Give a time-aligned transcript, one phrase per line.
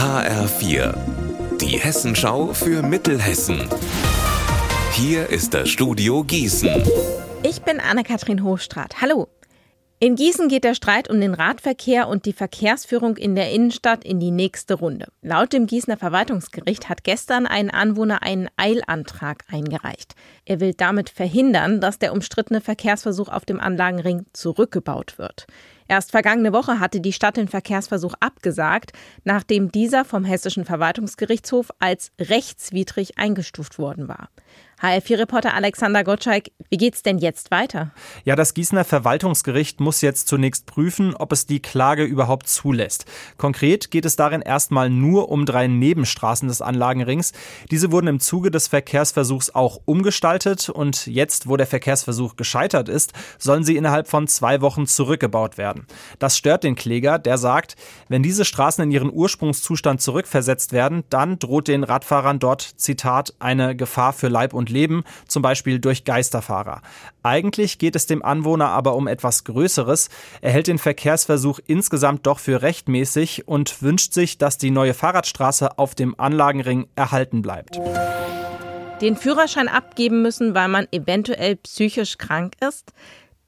[0.00, 0.94] HR4,
[1.60, 3.68] die Hessenschau für Mittelhessen.
[4.92, 6.70] Hier ist das Studio Gießen.
[7.42, 9.02] Ich bin Anne-Kathrin Hochstrat.
[9.02, 9.28] Hallo.
[9.98, 14.18] In Gießen geht der Streit um den Radverkehr und die Verkehrsführung in der Innenstadt in
[14.18, 15.08] die nächste Runde.
[15.20, 20.14] Laut dem Gießener Verwaltungsgericht hat gestern ein Anwohner einen Eilantrag eingereicht.
[20.46, 25.46] Er will damit verhindern, dass der umstrittene Verkehrsversuch auf dem Anlagenring zurückgebaut wird.
[25.90, 28.92] Erst vergangene Woche hatte die Stadt den Verkehrsversuch abgesagt,
[29.24, 34.28] nachdem dieser vom Hessischen Verwaltungsgerichtshof als rechtswidrig eingestuft worden war.
[34.82, 37.90] HR4-Reporter Alexander Gottschalk, wie geht's denn jetzt weiter?
[38.24, 43.04] Ja, das Gießener Verwaltungsgericht muss jetzt zunächst prüfen, ob es die Klage überhaupt zulässt.
[43.36, 47.32] Konkret geht es darin erstmal nur um drei Nebenstraßen des Anlagenrings.
[47.70, 53.12] Diese wurden im Zuge des Verkehrsversuchs auch umgestaltet und jetzt, wo der Verkehrsversuch gescheitert ist,
[53.38, 55.86] sollen sie innerhalb von zwei Wochen zurückgebaut werden.
[56.18, 57.76] Das stört den Kläger, der sagt,
[58.08, 63.76] wenn diese Straßen in ihren Ursprungszustand zurückversetzt werden, dann droht den Radfahrern dort, Zitat, eine
[63.76, 66.82] Gefahr für Leib und Leben, zum Beispiel durch Geisterfahrer.
[67.22, 70.08] Eigentlich geht es dem Anwohner aber um etwas Größeres.
[70.40, 75.78] Er hält den Verkehrsversuch insgesamt doch für rechtmäßig und wünscht sich, dass die neue Fahrradstraße
[75.78, 77.78] auf dem Anlagenring erhalten bleibt.
[79.00, 82.92] Den Führerschein abgeben müssen, weil man eventuell psychisch krank ist?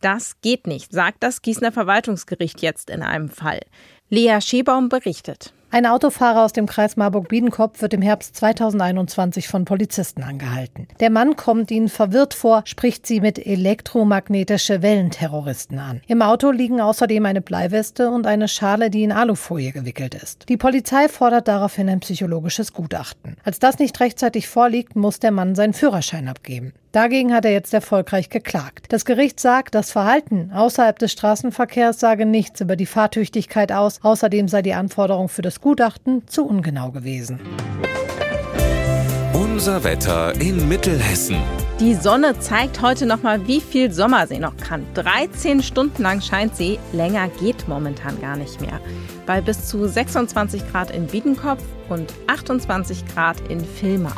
[0.01, 3.61] Das geht nicht, sagt das Gießener Verwaltungsgericht jetzt in einem Fall.
[4.09, 5.55] Lea Schebaum berichtet.
[5.75, 10.87] Ein Autofahrer aus dem Kreis Marburg-Biedenkopf wird im Herbst 2021 von Polizisten angehalten.
[11.01, 16.03] Der Mann kommt ihnen verwirrt vor, spricht sie mit elektromagnetische Wellenterroristen an.
[16.09, 20.47] Im Auto liegen außerdem eine Bleiweste und eine Schale, die in Alufolie gewickelt ist.
[20.51, 23.39] Die Polizei fordert daraufhin ein psychologisches Gutachten.
[23.43, 26.75] Als das nicht rechtzeitig vorliegt, muss der Mann seinen Führerschein abgeben.
[26.93, 28.85] Dagegen hat er jetzt erfolgreich geklagt.
[28.91, 33.99] Das Gericht sagt, das Verhalten außerhalb des Straßenverkehrs sage nichts über die Fahrtüchtigkeit aus.
[34.03, 37.41] Außerdem sei die Anforderung für das Gutachten zu ungenau gewesen.
[39.33, 41.37] Unser Wetter in Mittelhessen.
[41.81, 44.85] Die Sonne zeigt heute nochmal, wie viel Sommer sie noch kann.
[44.93, 48.79] 13 Stunden lang scheint sie, länger geht momentan gar nicht mehr.
[49.25, 54.15] Bei bis zu 26 Grad in Biedenkopf und 28 Grad in Vilma.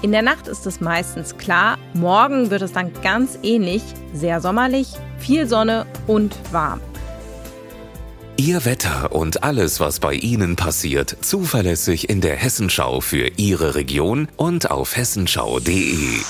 [0.00, 3.82] In der Nacht ist es meistens klar, morgen wird es dann ganz ähnlich,
[4.14, 4.88] sehr sommerlich,
[5.18, 6.80] viel Sonne und warm.
[8.36, 14.28] Ihr Wetter und alles, was bei Ihnen passiert, zuverlässig in der Hessenschau für Ihre Region
[14.36, 16.20] und auf hessenschau.de.